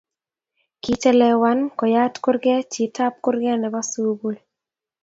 Kichelewan 0.81 1.59
koyat 1.79 2.13
kurke 2.23 2.53
chitap 2.71 3.13
kuke 3.23 3.51
ne 3.57 3.67
bo 3.73 3.81
sukul. 3.91 4.35